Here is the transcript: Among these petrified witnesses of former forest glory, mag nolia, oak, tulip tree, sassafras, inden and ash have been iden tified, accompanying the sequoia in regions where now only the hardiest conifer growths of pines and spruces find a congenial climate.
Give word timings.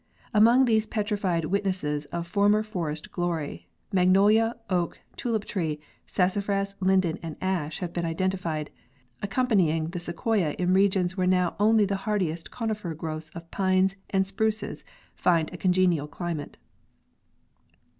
Among 0.33 0.65
these 0.65 0.87
petrified 0.87 1.45
witnesses 1.45 2.05
of 2.05 2.25
former 2.25 2.63
forest 2.63 3.11
glory, 3.11 3.67
mag 3.91 4.11
nolia, 4.11 4.55
oak, 4.67 4.97
tulip 5.15 5.45
tree, 5.45 5.79
sassafras, 6.07 6.73
inden 6.81 7.19
and 7.21 7.35
ash 7.39 7.77
have 7.81 7.93
been 7.93 8.03
iden 8.03 8.31
tified, 8.31 8.69
accompanying 9.21 9.89
the 9.89 9.99
sequoia 9.99 10.53
in 10.53 10.73
regions 10.73 11.15
where 11.17 11.27
now 11.27 11.55
only 11.59 11.85
the 11.85 11.97
hardiest 12.09 12.49
conifer 12.49 12.95
growths 12.95 13.29
of 13.35 13.51
pines 13.51 13.95
and 14.09 14.25
spruces 14.25 14.83
find 15.13 15.53
a 15.53 15.57
congenial 15.57 16.07
climate. 16.07 16.57